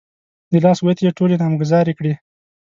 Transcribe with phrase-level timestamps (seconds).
[0.51, 2.13] د لاس ګوتې يې ټولې نامګذاري کړې.